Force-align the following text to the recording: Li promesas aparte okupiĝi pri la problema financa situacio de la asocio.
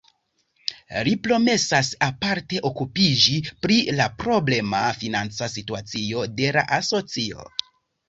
Li 1.07 1.11
promesas 1.27 1.91
aparte 2.07 2.63
okupiĝi 2.71 3.37
pri 3.67 3.79
la 4.01 4.09
problema 4.25 4.83
financa 5.05 5.55
situacio 5.61 6.29
de 6.43 6.53
la 6.61 6.69
asocio. 6.83 7.51